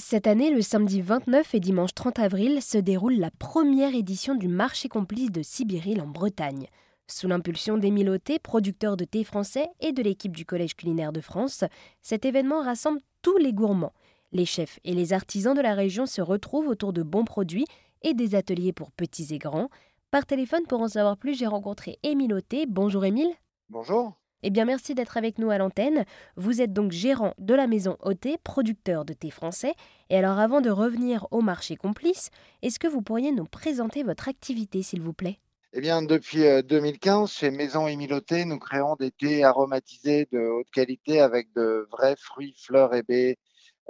Cette 0.00 0.28
année, 0.28 0.50
le 0.50 0.62
samedi 0.62 1.00
29 1.00 1.56
et 1.56 1.60
dimanche 1.60 1.92
30 1.92 2.20
avril, 2.20 2.62
se 2.62 2.78
déroule 2.78 3.16
la 3.16 3.32
première 3.32 3.96
édition 3.96 4.36
du 4.36 4.46
marché 4.46 4.88
complice 4.88 5.32
de 5.32 5.42
Sibiril 5.42 6.00
en 6.00 6.06
Bretagne. 6.06 6.68
Sous 7.08 7.26
l'impulsion 7.26 7.76
d'Émile 7.76 8.08
Auté, 8.10 8.38
producteur 8.38 8.96
de 8.96 9.04
thé 9.04 9.24
français 9.24 9.66
et 9.80 9.90
de 9.90 10.00
l'équipe 10.00 10.36
du 10.36 10.46
Collège 10.46 10.76
culinaire 10.76 11.12
de 11.12 11.20
France, 11.20 11.64
cet 12.00 12.24
événement 12.24 12.62
rassemble 12.62 13.00
tous 13.22 13.36
les 13.38 13.52
gourmands. 13.52 13.92
Les 14.30 14.46
chefs 14.46 14.78
et 14.84 14.94
les 14.94 15.12
artisans 15.12 15.56
de 15.56 15.62
la 15.62 15.74
région 15.74 16.06
se 16.06 16.20
retrouvent 16.20 16.68
autour 16.68 16.92
de 16.92 17.02
bons 17.02 17.24
produits 17.24 17.66
et 18.02 18.14
des 18.14 18.36
ateliers 18.36 18.72
pour 18.72 18.92
petits 18.92 19.34
et 19.34 19.38
grands. 19.38 19.68
Par 20.12 20.26
téléphone, 20.26 20.62
pour 20.68 20.80
en 20.80 20.88
savoir 20.88 21.16
plus, 21.16 21.36
j'ai 21.36 21.48
rencontré 21.48 21.98
Émile 22.04 22.34
Auté. 22.34 22.66
Bonjour 22.68 23.04
Émile. 23.04 23.32
Bonjour. 23.68 24.14
Eh 24.44 24.50
bien, 24.50 24.64
merci 24.64 24.94
d'être 24.94 25.16
avec 25.16 25.38
nous 25.38 25.50
à 25.50 25.58
l'antenne. 25.58 26.04
Vous 26.36 26.60
êtes 26.60 26.72
donc 26.72 26.92
gérant 26.92 27.34
de 27.38 27.54
la 27.54 27.66
maison 27.66 27.96
OT, 28.02 28.38
producteur 28.44 29.04
de 29.04 29.12
thé 29.12 29.30
français. 29.30 29.74
Et 30.10 30.16
alors, 30.16 30.38
avant 30.38 30.60
de 30.60 30.70
revenir 30.70 31.26
au 31.32 31.40
marché 31.40 31.74
complice, 31.74 32.30
est-ce 32.62 32.78
que 32.78 32.86
vous 32.86 33.02
pourriez 33.02 33.32
nous 33.32 33.46
présenter 33.46 34.04
votre 34.04 34.28
activité, 34.28 34.82
s'il 34.82 35.02
vous 35.02 35.12
plaît? 35.12 35.40
Eh 35.72 35.80
bien, 35.80 36.02
depuis 36.02 36.44
2015, 36.62 37.22
euh, 37.22 37.26
chez 37.26 37.50
Maison 37.50 37.88
Émiloté, 37.88 38.44
nous 38.44 38.58
créons 38.58 38.94
des 38.94 39.10
thés 39.10 39.42
aromatisés 39.42 40.28
de 40.30 40.38
haute 40.38 40.70
qualité 40.70 41.20
avec 41.20 41.52
de 41.54 41.88
vrais 41.90 42.16
fruits, 42.16 42.54
fleurs 42.56 42.94
et 42.94 43.02
baies 43.02 43.36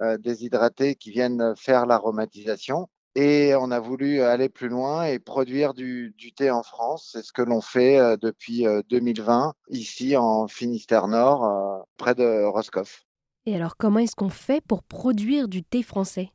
euh, 0.00 0.16
déshydratés 0.16 0.94
qui 0.94 1.10
viennent 1.10 1.54
faire 1.56 1.84
l'aromatisation. 1.84 2.88
Et 3.14 3.54
on 3.54 3.70
a 3.70 3.80
voulu 3.80 4.22
aller 4.22 4.48
plus 4.48 4.68
loin 4.68 5.04
et 5.04 5.18
produire 5.18 5.74
du, 5.74 6.14
thé 6.36 6.50
en 6.50 6.62
France. 6.62 7.10
C'est 7.12 7.22
ce 7.22 7.32
que 7.32 7.42
l'on 7.42 7.60
fait 7.60 7.98
euh, 7.98 8.16
depuis 8.16 8.64
2020 8.90 9.48
euh, 9.48 9.52
ici 9.70 10.16
en 10.16 10.46
Finistère 10.46 11.08
Nord, 11.08 11.44
euh, 11.44 11.82
près 11.96 12.14
de 12.14 12.44
Roscoff. 12.44 13.04
Et 13.46 13.56
alors, 13.56 13.76
comment 13.76 13.98
est-ce 14.00 14.14
qu'on 14.14 14.28
fait 14.28 14.60
pour 14.60 14.82
produire 14.82 15.48
du 15.48 15.62
thé 15.62 15.82
français? 15.82 16.30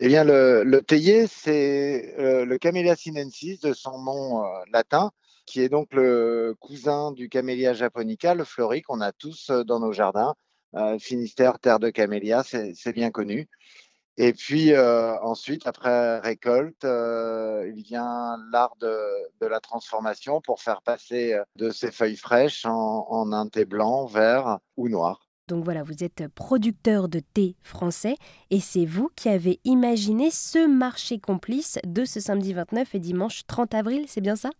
Eh 0.00 0.08
bien, 0.08 0.22
le, 0.22 0.64
le 0.64 0.82
théier, 0.82 1.26
c'est 1.26 2.14
le 2.18 2.58
Camellia 2.58 2.94
sinensis 2.94 3.60
de 3.60 3.72
son 3.72 4.02
nom 4.02 4.44
latin, 4.70 5.12
qui 5.46 5.62
est 5.62 5.70
donc 5.70 5.94
le 5.94 6.54
cousin 6.60 7.12
du 7.12 7.30
Camellia 7.30 7.72
japonica, 7.72 8.34
le 8.34 8.44
fleuri 8.44 8.82
qu'on 8.82 9.00
a 9.00 9.12
tous 9.12 9.50
dans 9.50 9.80
nos 9.80 9.92
jardins. 9.92 10.34
Finistère, 10.98 11.58
terre 11.58 11.78
de 11.78 11.88
camélia, 11.88 12.42
c'est 12.42 12.92
bien 12.92 13.10
connu. 13.10 13.48
Et 14.18 14.32
puis 14.32 14.72
euh, 14.72 15.18
ensuite, 15.20 15.66
après 15.66 16.18
récolte, 16.20 16.84
euh, 16.84 17.70
il 17.74 17.82
vient 17.82 18.36
l'art 18.50 18.74
de, 18.80 19.46
la 19.46 19.60
transformation 19.60 20.40
pour 20.40 20.62
faire 20.62 20.80
passer 20.82 21.34
euh, 21.34 21.42
de 21.56 21.70
ces 21.70 21.90
feuilles 21.90 22.16
fraîches 22.16 22.64
en, 22.64 23.32
un 23.32 23.48
thé 23.48 23.64
blanc, 23.64 24.06
vert 24.06 24.58
ou 24.76 24.88
noir. 24.88 25.28
Donc 25.48 25.64
voilà, 25.64 25.82
vous 25.82 26.02
êtes 26.02 26.26
producteur 26.28 27.08
de 27.08 27.20
thé 27.20 27.56
français 27.62 28.16
et 28.50 28.58
c'est 28.58 28.86
vous 28.86 29.10
qui 29.14 29.28
avez 29.28 29.60
imaginé 29.64 30.30
ce 30.30 30.66
marché 30.66 31.20
complice 31.20 31.78
de 31.86 32.04
ce 32.04 32.18
samedi 32.18 32.52
29 32.52 32.94
et 32.94 32.98
dimanche 32.98 33.46
30 33.46 33.74
avril, 33.74 34.06
c'est 34.08 34.20
bien 34.20 34.34
ça? 34.34 34.50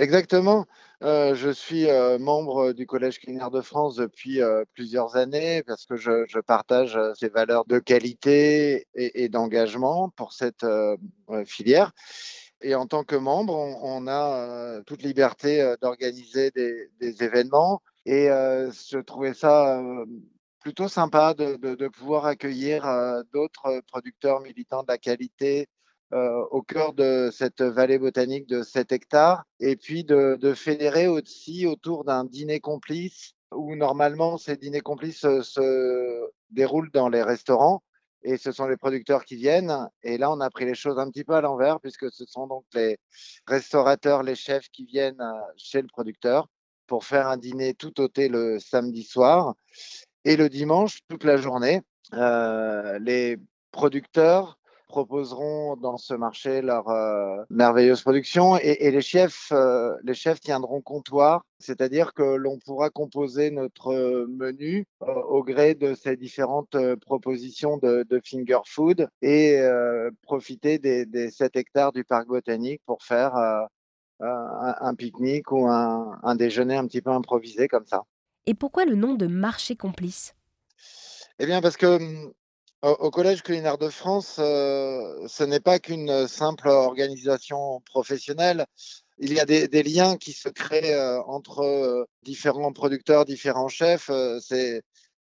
Exactement. 0.00 0.64
Euh, 1.02 1.34
je 1.34 1.50
suis 1.50 1.90
euh, 1.90 2.18
membre 2.18 2.72
du 2.72 2.86
Collège 2.86 3.18
culinaire 3.18 3.50
de 3.50 3.60
France 3.60 3.96
depuis 3.96 4.40
euh, 4.40 4.64
plusieurs 4.72 5.14
années 5.16 5.62
parce 5.62 5.84
que 5.84 5.96
je, 5.96 6.40
partage 6.40 6.98
ces 7.18 7.28
valeurs 7.28 7.66
de 7.66 7.78
qualité 7.78 8.86
et, 8.94 9.28
d'engagement 9.28 10.08
pour 10.08 10.32
cette 10.32 10.64
filière. 11.44 11.92
Et 12.62 12.74
en 12.74 12.86
tant 12.86 13.04
que 13.04 13.14
membre, 13.14 13.54
on, 13.54 14.06
a 14.08 14.80
toute 14.86 15.02
liberté 15.02 15.74
d'organiser 15.82 16.50
des, 16.50 17.22
événements. 17.22 17.82
Et 18.06 18.28
je 18.28 18.98
trouvais 19.00 19.34
ça 19.34 19.82
plutôt 20.60 20.88
sympa 20.88 21.34
de 21.34 21.88
pouvoir 21.88 22.24
accueillir 22.24 22.84
d'autres 23.34 23.82
producteurs 23.86 24.40
militants 24.40 24.82
de 24.82 24.88
la 24.88 24.98
qualité 24.98 25.68
euh, 26.12 26.44
au 26.50 26.62
cœur 26.62 26.92
de 26.92 27.30
cette 27.32 27.62
vallée 27.62 27.98
botanique 27.98 28.46
de 28.48 28.62
7 28.62 28.92
hectares, 28.92 29.44
et 29.60 29.76
puis 29.76 30.04
de, 30.04 30.54
fédérer 30.54 31.06
aussi 31.06 31.66
autour 31.66 32.04
d'un 32.04 32.24
dîner 32.24 32.60
complice, 32.60 33.34
où 33.52 33.76
normalement 33.76 34.36
ces 34.36 34.56
dîners 34.56 34.80
complices 34.80 35.20
se, 35.20 36.30
déroulent 36.50 36.90
dans 36.90 37.08
les 37.08 37.22
restaurants, 37.22 37.82
et 38.22 38.36
ce 38.36 38.52
sont 38.52 38.66
les 38.66 38.76
producteurs 38.76 39.24
qui 39.24 39.36
viennent. 39.36 39.88
Et 40.02 40.18
là, 40.18 40.30
on 40.30 40.40
a 40.40 40.50
pris 40.50 40.64
les 40.64 40.74
choses 40.74 40.98
un 40.98 41.08
petit 41.10 41.24
peu 41.24 41.34
à 41.34 41.40
l'envers, 41.40 41.80
puisque 41.80 42.10
ce 42.10 42.24
sont 42.26 42.46
donc 42.46 42.64
les 42.74 42.98
restaurateurs, 43.46 44.22
les 44.22 44.34
chefs 44.34 44.68
qui 44.70 44.84
viennent 44.84 45.20
euh, 45.20 45.40
chez 45.56 45.80
le 45.80 45.88
producteur 45.88 46.48
pour 46.86 47.04
faire 47.04 47.28
un 47.28 47.36
dîner 47.36 47.72
tout 47.74 48.00
ôté 48.00 48.28
le 48.28 48.58
samedi 48.58 49.04
soir. 49.04 49.54
Et 50.24 50.36
le 50.36 50.48
dimanche, 50.48 51.00
toute 51.08 51.24
la 51.24 51.36
journée, 51.36 51.82
euh, 52.14 52.98
les 52.98 53.38
producteurs 53.70 54.58
proposeront 54.90 55.76
dans 55.76 55.96
ce 55.96 56.14
marché 56.14 56.62
leur 56.62 56.88
euh, 56.88 57.42
merveilleuse 57.48 58.02
production 58.02 58.56
et, 58.58 58.90
les 58.90 59.00
chefs 59.00 59.52
euh, 59.52 59.94
les 60.02 60.14
chefs 60.14 60.40
tiendront 60.40 60.80
comptoir, 60.80 61.44
c'est-à-dire 61.60 62.12
que 62.12 62.22
l'on 62.22 62.58
pourra 62.58 62.90
composer 62.90 63.52
notre 63.52 64.26
menu 64.28 64.84
euh, 65.02 65.14
au 65.28 65.44
gré 65.44 65.76
de 65.76 65.94
ces 65.94 66.16
différentes 66.16 66.76
propositions 67.02 67.76
de, 67.78 68.04
finger 68.24 68.58
food 68.66 69.08
et 69.22 69.60
profiter 70.22 70.78
des, 70.78 71.30
7 71.30 71.56
hectares 71.56 71.92
du 71.92 72.04
parc 72.04 72.26
botanique 72.26 72.82
pour 72.84 73.02
faire 73.04 73.34
un, 74.20 74.94
pique-nique 74.96 75.52
ou 75.52 75.68
un, 75.68 76.18
un 76.22 76.34
déjeuner 76.34 76.76
un 76.76 76.86
petit 76.86 77.00
peu 77.00 77.10
improvisé 77.10 77.68
comme 77.68 77.86
ça. 77.86 78.02
Et 78.46 78.54
pourquoi 78.54 78.84
le 78.84 78.96
nom 78.96 79.14
de 79.14 79.26
marché 79.26 79.76
complice? 79.76 80.34
Eh 81.38 81.46
bien, 81.46 81.62
parce 81.62 81.76
que 81.78 81.86
hum, 81.86 82.32
au, 82.82 83.10
Collège 83.10 83.42
culinaire 83.42 83.78
de 83.78 83.88
France, 83.88 84.36
euh, 84.38 85.26
ce 85.28 85.44
n'est 85.44 85.60
pas 85.60 85.78
qu'une 85.78 86.26
simple 86.28 86.68
organisation 86.68 87.80
professionnelle. 87.84 88.66
Il 89.18 89.34
y 89.34 89.40
a 89.40 89.44
des, 89.44 89.82
liens 89.82 90.16
qui 90.16 90.32
se 90.32 90.48
créent 90.48 90.94
euh, 90.94 91.20
entre 91.24 91.60
euh, 91.60 92.04
différents 92.22 92.72
producteurs, 92.72 93.26
différents 93.26 93.68
chefs. 93.68 94.10
C'est 94.40 94.82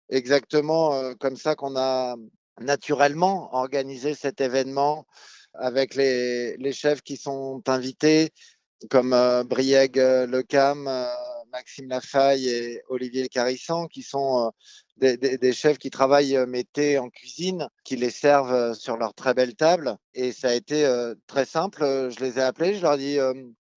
exactement 0.09 1.13
comme 1.15 1.37
ça 1.37 1.55
qu'on 1.55 1.75
a 1.77 2.15
naturellement 2.59 3.53
organisé 3.55 4.13
cet 4.13 4.41
événement 4.41 5.05
avec 5.53 5.95
les, 5.95 6.73
chefs 6.73 7.01
qui 7.01 7.17
sont 7.17 7.63
invités, 7.67 8.31
comme 8.89 9.15
Brieg 9.47 9.95
Lecam, 9.95 11.07
Maxime 11.55 11.87
Lafaille 11.87 12.49
et 12.49 12.81
Olivier 12.89 13.29
Carissan, 13.29 13.87
qui 13.87 14.01
sont 14.01 14.51
euh, 15.01 15.15
des, 15.15 15.53
chefs 15.53 15.77
qui 15.77 15.89
travaillent 15.89 16.35
euh, 16.35 16.45
mété 16.45 16.97
en 16.99 17.09
cuisine, 17.09 17.69
qui 17.85 17.95
les 17.95 18.09
servent 18.09 18.53
euh, 18.53 18.73
sur 18.73 18.97
leur 18.97 19.13
très 19.13 19.33
belle 19.33 19.55
table. 19.55 19.95
Et 20.13 20.33
ça 20.33 20.49
a 20.49 20.53
été 20.53 20.85
très 21.27 21.45
simple. 21.45 22.09
Je 22.11 22.19
les 22.19 22.39
ai 22.39 22.41
appelés, 22.41 22.75
je 22.75 22.81
leur 22.81 22.95
ai 22.95 22.97
dit 22.97 23.17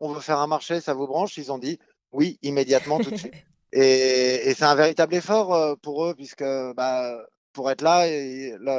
on 0.00 0.12
veut 0.12 0.20
faire 0.20 0.38
un 0.38 0.48
marché, 0.48 0.80
ça 0.80 0.92
vous 0.92 1.06
branche? 1.06 1.36
Ils 1.38 1.52
ont 1.52 1.58
dit 1.58 1.78
oui, 2.10 2.38
immédiatement, 2.42 2.98
tout 2.98 3.10
de 3.10 3.16
suite. 3.16 3.34
Et, 3.72 4.54
c'est 4.56 4.64
un 4.64 4.74
véritable 4.74 5.14
effort 5.14 5.78
pour 5.80 6.04
eux, 6.04 6.14
puisque 6.14 6.44
bah, 6.74 7.16
pour 7.52 7.70
être 7.70 7.82
là, 7.82 8.06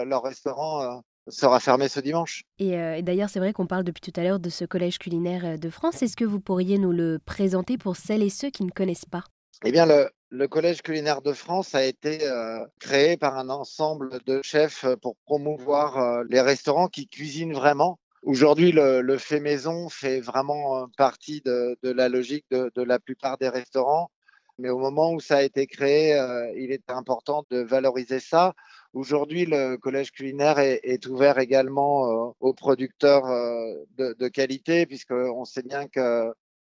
leur 0.04 0.24
restaurant 0.24 1.04
sera 1.30 1.60
fermé 1.60 1.88
ce 1.88 2.00
dimanche. 2.00 2.44
Euh, 2.62 2.94
et, 2.94 3.02
d'ailleurs, 3.02 3.30
c'est 3.30 3.40
vrai 3.40 3.54
qu'on 3.54 3.68
parle 3.68 3.84
depuis 3.84 4.02
tout 4.02 4.18
à 4.20 4.24
l'heure 4.24 4.40
de 4.40 4.50
ce 4.50 4.66
collège 4.66 5.00
culinaire 5.00 5.46
euh, 5.46 5.58
de 5.58 5.70
France. 5.70 6.02
Est-ce 6.02 6.16
que 6.16 6.26
vous 6.26 6.40
pourriez 6.40 6.78
nous 6.78 6.92
le 6.92 7.20
présenter 7.24 7.78
pour 7.78 7.96
celles 7.96 8.24
et 8.24 8.30
ceux 8.30 8.50
qui 8.50 8.64
ne 8.64 8.72
connaissent 8.72 9.06
pas? 9.06 9.24
Eh 9.66 9.72
bien, 9.72 9.86
le, 9.86 10.48
collège 10.48 10.82
culinaire 10.82 11.22
de 11.22 11.34
France 11.34 11.76
a 11.76 11.84
été 11.84 12.28
euh, 12.28 12.66
créé 12.80 13.18
par 13.18 13.38
un 13.38 13.50
ensemble 13.50 14.20
de 14.26 14.42
chefs 14.42 14.86
pour 15.02 15.16
promouvoir 15.26 16.24
les 16.30 16.40
restaurants 16.40 16.88
qui 16.88 17.08
cuisinent 17.08 17.54
vraiment. 17.54 18.00
Aujourd'hui, 18.24 18.72
le, 18.72 19.18
fait 19.18 19.42
maison 19.42 19.90
fait 19.90 20.22
vraiment 20.22 20.88
partie 20.98 21.42
de, 21.44 21.78
la 21.84 22.08
logique 22.08 22.46
de, 22.52 22.72
de, 22.74 22.84
la 22.84 23.00
plupart 23.00 23.38
des 23.38 23.50
restaurants. 23.50 24.10
Mais 24.60 24.70
au 24.70 24.78
moment 24.78 25.12
où 25.12 25.20
ça 25.20 25.38
a 25.38 25.42
été 25.42 25.68
créé, 25.68 26.18
il 26.56 26.72
était 26.72 26.94
important 26.94 27.44
de 27.50 27.60
valoriser 27.60 28.20
ça 28.20 28.54
Aujourd'hui, 28.94 29.46
le 29.46 29.78
collège 29.78 30.12
culinaire 30.12 30.58
est, 30.58 31.06
ouvert 31.06 31.38
également 31.38 32.30
euh, 32.30 32.32
aux 32.40 32.54
producteurs 32.54 33.26
euh, 33.28 33.86
de, 33.98 34.28
qualité, 34.28 34.88
puisqu'on 34.88 35.46
sait 35.46 35.62
bien 35.62 35.88
qu'un 35.88 36.32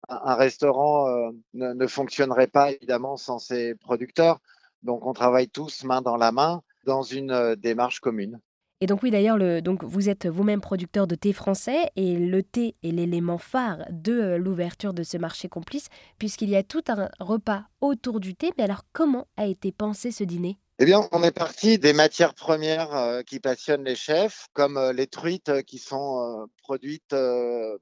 un 0.09 0.35
restaurant 0.35 1.07
euh, 1.07 1.31
ne, 1.53 1.87
fonctionnerait 1.87 2.47
pas 2.47 2.71
évidemment 2.71 3.17
sans 3.17 3.39
ses 3.39 3.73
producteurs. 3.75 4.39
Donc, 4.83 5.05
on 5.07 5.13
travaille 5.13 5.49
tous 5.49 5.83
main 5.85 6.01
dans 6.01 6.17
la 6.17 6.31
main 6.31 6.61
dans 6.85 7.01
une 7.01 7.55
démarche 7.55 7.99
commune. 7.99 8.39
Et 8.81 8.85
donc 8.85 9.01
oui, 9.01 9.11
d'ailleurs, 9.11 9.37
vous 9.81 10.09
êtes 10.09 10.27
vous-même 10.27 10.59
producteur 10.59 11.07
de 11.07 11.15
thé 11.15 11.31
français 11.31 11.89
et 11.95 12.17
le 12.17 12.43
thé 12.43 12.75
est 12.83 12.91
l'élément 12.91 13.37
phare 13.37 13.77
de 13.89 14.35
l'ouverture 14.35 14.93
de 14.93 15.03
ce 15.03 15.17
marché 15.17 15.47
complice, 15.47 15.87
puisqu'il 16.19 16.49
y 16.49 16.57
a 16.57 16.63
tout 16.63 16.83
un 16.89 17.07
repas 17.21 17.63
autour 17.79 18.19
du 18.19 18.35
thé. 18.35 18.51
Mais 18.57 18.65
alors, 18.65 18.83
comment 18.91 19.25
a 19.37 19.45
été 19.45 19.71
pensé 19.71 20.11
ce 20.11 20.25
dîner? 20.25 20.57
Eh 20.83 20.85
bien, 20.85 21.07
on 21.13 21.23
est 21.23 21.31
parti 21.31 21.77
des 21.77 21.93
matières 21.93 22.33
premières 22.33 22.93
euh, 22.93 23.21
qui 23.21 23.39
passionnent 23.39 23.85
les 23.85 23.95
chefs, 23.95 24.47
comme 24.51 24.75
euh, 24.75 24.91
les 24.91 25.07
truites 25.07 25.47
euh, 25.47 25.61
qui 25.61 25.77
sont 25.77 26.45
produites 26.61 27.15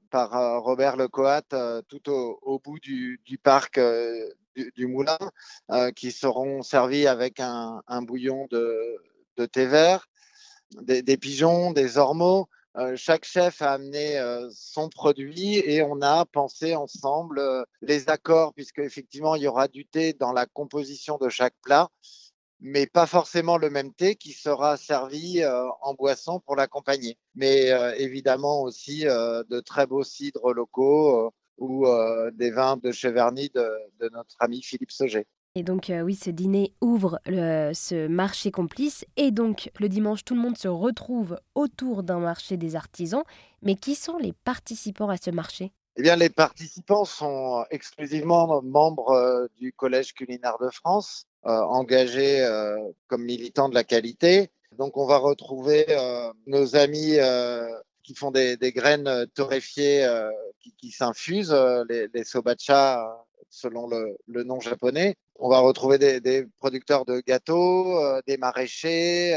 par 0.08 0.62
Robert 0.62 0.96
Lecoat 0.96 1.42
tout 1.88 2.08
au, 2.08 2.60
bout 2.60 2.78
du, 2.78 3.18
parc 3.42 3.80
du, 4.54 4.86
moulin, 4.86 5.18
qui 5.96 6.12
seront 6.12 6.62
servies 6.62 7.08
avec 7.08 7.40
un, 7.40 7.82
bouillon 8.02 8.46
de, 8.52 9.46
thé 9.50 9.66
vert. 9.66 10.08
des, 10.82 11.16
pigeons, 11.16 11.72
des 11.72 11.98
ormeaux. 11.98 12.48
chaque 12.94 13.24
chef 13.24 13.62
a 13.62 13.72
amené 13.72 14.20
son 14.52 14.88
produit 14.88 15.56
et 15.56 15.82
on 15.82 16.02
a 16.02 16.24
pensé 16.26 16.76
ensemble 16.76 17.42
les 17.80 18.08
accords, 18.08 18.52
puisque 18.54 18.78
effectivement 18.78 19.34
il 19.34 19.42
y 19.42 19.48
aura 19.48 19.66
du 19.66 19.86
thé 19.86 20.12
dans 20.12 20.32
la 20.32 20.46
composition 20.46 21.18
de 21.18 21.28
chaque 21.28 21.54
plat 21.62 21.88
mais 22.62 22.86
pas 22.86 23.06
forcément 23.06 23.58
le 23.58 23.68
même 23.70 23.92
thé 23.92 24.14
qui 24.14 24.32
sera 24.32 24.76
servi 24.76 25.42
euh, 25.42 25.64
en 25.82 25.94
boisson 25.94 26.40
pour 26.40 26.54
l'accompagner. 26.54 27.18
Mais 27.34 27.72
euh, 27.72 27.92
évidemment 27.98 28.62
aussi 28.62 29.06
euh, 29.06 29.42
de 29.50 29.60
très 29.60 29.86
beaux 29.86 30.04
cidres 30.04 30.52
locaux 30.52 31.32
ou 31.58 31.86
des 32.32 32.50
vins 32.50 32.76
de 32.76 32.90
Cheverny 32.90 33.50
de, 33.54 33.68
de 34.00 34.08
notre 34.12 34.36
ami 34.40 34.62
Philippe 34.62 34.90
Sauger. 34.90 35.26
Et 35.54 35.62
donc 35.62 35.92
oui, 36.04 36.16
ce 36.16 36.30
dîner 36.30 36.72
ouvre 36.80 37.20
ce 37.26 38.08
marché 38.08 38.50
complice 38.50 39.04
et 39.16 39.30
donc 39.30 39.70
le 39.78 39.88
dimanche 39.88 40.24
tout 40.24 40.34
le 40.34 40.40
monde 40.40 40.56
se 40.56 40.66
retrouve 40.66 41.38
autour 41.54 42.02
d'un 42.02 42.18
marché 42.18 42.56
des 42.56 42.74
artisans. 42.74 43.22
Mais 43.60 43.76
qui 43.76 43.94
sont 43.94 44.18
les 44.18 44.32
participants 44.32 45.10
à 45.10 45.18
ce 45.18 45.30
marché? 45.30 45.72
Eh 45.96 46.02
bien, 46.02 46.16
les 46.16 46.30
participants 46.30 47.04
sont 47.04 47.64
exclusivement 47.70 48.62
membres 48.62 49.48
du 49.58 49.72
Collège 49.72 50.14
culinaire 50.14 50.56
de 50.58 50.70
France. 50.70 51.26
Euh, 51.44 51.50
engagés 51.50 52.40
euh, 52.40 52.78
comme 53.08 53.24
militants 53.24 53.68
de 53.68 53.74
la 53.74 53.82
qualité. 53.82 54.52
Donc 54.78 54.96
on 54.96 55.06
va 55.06 55.16
retrouver 55.16 55.86
euh, 55.88 56.32
nos 56.46 56.76
amis 56.76 57.16
qui 58.04 58.14
font 58.14 58.30
des, 58.30 58.56
graines 58.72 59.26
torréfiées 59.34 60.08
qui, 60.78 60.92
s'infusent, 60.92 61.56
les, 61.88 62.06
les, 62.14 62.22
sobacha 62.24 63.24
selon 63.50 63.88
le, 63.88 64.44
nom 64.44 64.60
japonais. 64.60 65.16
On 65.40 65.48
va 65.48 65.58
retrouver 65.58 65.98
des, 65.98 66.46
producteurs 66.60 67.04
de 67.04 67.20
gâteaux, 67.26 68.00
des 68.28 68.36
maraîchers, 68.36 69.36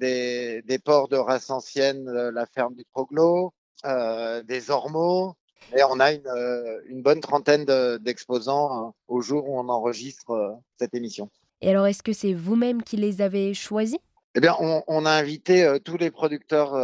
des, 0.00 0.62
des, 0.62 0.78
porcs 0.78 1.08
de 1.08 1.16
race 1.16 1.50
ancienne, 1.50 2.10
la 2.10 2.46
ferme 2.46 2.74
du 2.74 2.86
Troglo, 2.86 3.52
des 3.82 4.70
ormeaux, 4.70 5.36
et 5.76 5.82
on 5.84 6.00
a 6.00 6.12
une, 6.12 6.26
euh, 6.26 6.80
bonne 7.02 7.20
trentaine 7.20 7.64
d'exposants 7.98 8.88
euh, 8.88 8.90
au 9.08 9.20
jour 9.20 9.48
où 9.48 9.58
on 9.58 9.68
enregistre 9.68 10.30
euh, 10.30 10.52
cette 10.78 10.94
émission. 10.94 11.30
Et 11.60 11.70
alors, 11.70 11.86
est-ce 11.86 12.02
que 12.02 12.12
c'est 12.12 12.34
vous-même 12.34 12.82
qui 12.82 12.96
les 12.96 13.22
avez 13.22 13.54
choisis? 13.54 13.98
Eh 14.36 14.40
bien, 14.40 14.56
on, 14.58 15.06
a 15.06 15.10
invité 15.12 15.78
tous 15.84 15.96
les 15.96 16.10
producteurs 16.10 16.74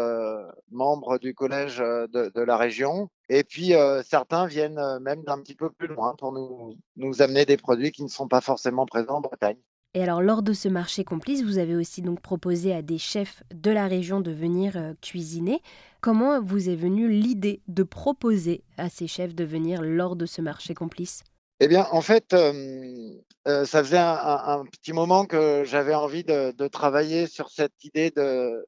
membres 0.70 1.18
du 1.18 1.34
collège 1.34 1.78
de, 1.78 2.40
la 2.40 2.56
région. 2.56 3.10
Et 3.28 3.42
puis, 3.42 3.72
certains 4.08 4.46
viennent 4.46 4.80
même 5.00 5.24
d'un 5.24 5.40
petit 5.40 5.56
peu 5.56 5.68
plus 5.68 5.88
loin 5.88 6.14
pour 6.16 6.30
nous, 6.30 6.76
nous 6.94 7.22
amener 7.22 7.46
des 7.46 7.56
produits 7.56 7.90
qui 7.90 8.04
ne 8.04 8.08
sont 8.08 8.28
pas 8.28 8.40
forcément 8.40 8.86
présents 8.86 9.16
en 9.16 9.20
Bretagne. 9.20 9.58
Et 9.92 10.02
alors, 10.04 10.22
lors 10.22 10.42
de 10.42 10.52
ce 10.52 10.68
marché 10.68 11.02
complice, 11.02 11.42
vous 11.42 11.58
avez 11.58 11.74
aussi 11.74 12.00
donc 12.00 12.20
proposé 12.20 12.72
à 12.72 12.80
des 12.80 12.98
chefs 12.98 13.42
de 13.52 13.72
la 13.72 13.88
région 13.88 14.20
de 14.20 14.30
venir 14.30 14.76
euh, 14.76 14.92
cuisiner. 15.02 15.62
Comment 16.00 16.40
vous 16.40 16.68
est 16.68 16.76
venue 16.76 17.10
l'idée 17.10 17.60
de 17.66 17.82
proposer 17.82 18.62
à 18.78 18.88
ces 18.88 19.08
chefs 19.08 19.34
de 19.34 19.42
venir 19.42 19.82
lors 19.82 20.14
de 20.14 20.26
ce 20.26 20.40
marché 20.42 20.74
complice? 20.74 21.24
Eh 21.58 21.66
bien, 21.66 21.88
en 21.90 22.02
fait, 22.02 22.32
euh, 22.34 23.10
euh, 23.48 23.64
ça 23.64 23.82
faisait 23.82 23.98
un, 23.98 24.64
petit 24.70 24.92
moment 24.92 25.26
que 25.26 25.64
j'avais 25.64 25.94
envie 25.94 26.22
de, 26.22 26.68
travailler 26.68 27.26
sur 27.26 27.50
cette 27.50 27.82
idée 27.82 28.12
de, 28.12 28.64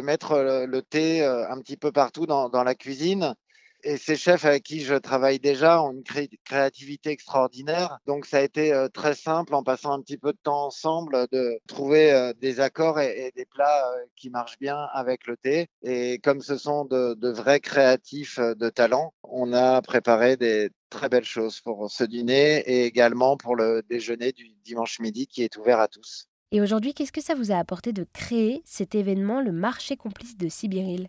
mettre 0.00 0.38
le, 0.38 0.80
thé 0.82 1.24
un 1.24 1.58
petit 1.60 1.76
peu 1.76 1.90
partout 1.90 2.24
dans 2.26 2.62
la 2.64 2.74
cuisine 2.76 3.34
et 3.84 3.96
ces 3.96 4.16
chefs 4.16 4.44
avec 4.44 4.62
qui 4.62 4.80
je 4.80 4.94
travaille 4.94 5.38
déjà 5.38 5.82
ont 5.82 5.92
une 5.92 6.04
créativité 6.44 7.10
extraordinaire. 7.10 7.98
Donc 8.06 8.26
ça 8.26 8.38
a 8.38 8.40
été 8.42 8.72
euh, 8.72 8.88
très 8.88 9.14
simple 9.14 9.54
en 9.54 9.62
passant 9.62 9.92
un 9.92 10.00
petit 10.00 10.18
peu 10.18 10.32
de 10.32 10.38
temps 10.42 10.66
ensemble 10.66 11.26
de 11.32 11.58
trouver 11.66 12.12
euh, 12.12 12.32
des 12.40 12.60
accords 12.60 13.00
et, 13.00 13.32
des 13.36 13.44
plats 13.46 13.92
euh, 13.92 14.04
qui 14.16 14.30
marchent 14.30 14.58
bien 14.58 14.78
avec 14.92 15.26
le 15.26 15.36
thé. 15.36 15.68
Et 15.82 16.18
comme 16.18 16.40
ce 16.40 16.56
sont 16.56 16.84
de, 16.84 17.14
de, 17.14 17.28
vrais 17.30 17.60
créatifs 17.60 18.38
de 18.38 18.68
talent, 18.68 19.14
on 19.22 19.52
a 19.52 19.80
préparé 19.82 20.36
des 20.36 20.70
très 20.90 21.08
belles 21.08 21.24
choses 21.24 21.60
pour 21.60 21.90
ce 21.90 22.04
dîner 22.04 22.58
et 22.66 22.84
également 22.84 23.36
pour 23.36 23.56
le 23.56 23.82
déjeuner 23.88 24.32
du 24.32 24.50
dimanche 24.64 25.00
midi 25.00 25.26
qui 25.26 25.42
est 25.42 25.56
ouvert 25.56 25.80
à 25.80 25.88
tous. 25.88 26.28
Et 26.54 26.60
aujourd'hui, 26.60 26.92
qu'est-ce 26.92 27.12
que 27.12 27.22
ça 27.22 27.34
vous 27.34 27.50
a 27.50 27.56
apporté 27.56 27.94
de 27.94 28.06
créer 28.12 28.62
cet 28.66 28.94
événement, 28.94 29.40
le 29.40 29.52
marché 29.52 29.96
complice 29.96 30.36
de 30.36 30.48
Sibiril 30.48 31.08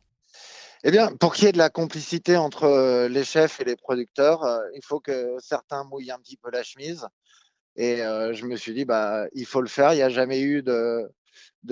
eh 0.85 0.91
bien, 0.91 1.15
pour 1.15 1.33
qu'il 1.33 1.45
y 1.45 1.47
ait 1.47 1.53
de 1.53 1.57
la 1.57 1.69
complicité 1.69 2.35
entre 2.35 2.65
euh, 2.65 3.07
les 3.07 3.23
chefs 3.23 3.61
et 3.61 3.63
les 3.63 3.77
producteurs, 3.77 4.43
euh, 4.43 4.59
il 4.75 4.81
faut 4.83 4.99
que 4.99 5.37
certains 5.39 5.85
mouillent 5.85 6.11
un 6.11 6.19
petit 6.19 6.35
peu 6.35 6.51
la 6.51 6.61
chemise. 6.63 7.07
Et 7.77 8.01
euh, 8.03 8.33
je 8.33 8.45
me 8.45 8.57
suis 8.57 8.73
dit, 8.73 8.83
bah, 8.83 9.25
il 9.33 9.45
faut 9.45 9.61
le 9.61 9.69
faire. 9.69 9.93
Il 9.93 9.97
n'y 9.97 10.01
a 10.03 10.09
jamais 10.09 10.41
eu 10.41 10.61
de, 10.61 11.09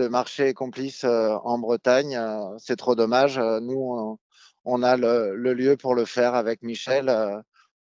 marché 0.07 0.53
complice 0.53 1.03
en 1.03 1.59
Bretagne. 1.59 2.19
C'est 2.57 2.77
trop 2.77 2.95
dommage. 2.95 3.37
Nous, 3.37 4.17
on, 4.65 4.83
a 4.83 4.97
le, 4.97 5.35
lieu 5.53 5.75
pour 5.77 5.93
le 5.93 6.05
faire 6.05 6.33
avec 6.33 6.63
Michel. 6.63 7.09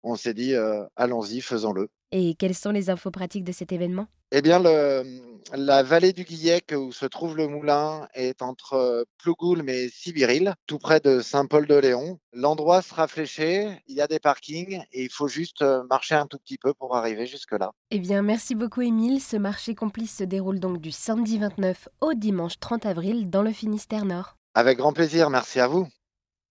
On 0.06 0.16
s'est 0.16 0.34
dit, 0.34 0.54
allons-y, 0.96 1.40
faisons-le. 1.40 1.88
Et 2.12 2.34
quelles 2.34 2.54
sont 2.54 2.70
les 2.70 2.88
infos 2.88 3.10
pratiques 3.10 3.44
de 3.44 3.52
cet 3.52 3.72
événement? 3.72 4.06
Eh 4.32 4.42
bien, 4.42 4.60
la 4.60 5.82
vallée 5.84 6.12
du 6.12 6.24
Guillec, 6.24 6.74
où 6.76 6.90
se 6.90 7.06
trouve 7.06 7.36
le 7.36 7.46
moulin, 7.46 8.08
est 8.14 8.42
entre 8.42 9.06
Plougoulm 9.18 9.68
et 9.68 9.88
Sibiril, 9.88 10.54
tout 10.66 10.78
près 10.78 10.98
de 10.98 11.20
Saint-Paul-de-Léon. 11.20 12.18
L'endroit 12.32 12.82
sera 12.82 13.06
fléché, 13.06 13.68
il 13.86 13.94
y 13.94 14.00
a 14.00 14.08
des 14.08 14.18
parkings 14.18 14.82
et 14.92 15.04
il 15.04 15.10
faut 15.10 15.28
juste 15.28 15.64
marcher 15.88 16.16
un 16.16 16.26
tout 16.26 16.38
petit 16.38 16.58
peu 16.58 16.74
pour 16.74 16.96
arriver 16.96 17.26
jusque-là. 17.26 17.70
Eh 17.92 18.00
bien, 18.00 18.22
merci 18.22 18.56
beaucoup, 18.56 18.82
Émile. 18.82 19.20
Ce 19.20 19.36
marché 19.36 19.76
complice 19.76 20.16
se 20.16 20.24
déroule 20.24 20.58
donc 20.58 20.80
du 20.80 20.90
samedi 20.90 21.38
29 21.38 21.88
au 22.00 22.14
dimanche 22.14 22.58
30 22.58 22.86
avril 22.86 23.30
dans 23.30 23.42
le 23.42 23.52
Finistère 23.52 24.04
Nord. 24.04 24.36
Avec 24.54 24.78
grand 24.78 24.92
plaisir, 24.92 25.30
merci 25.30 25.60
à 25.60 25.68
vous. 25.68 25.86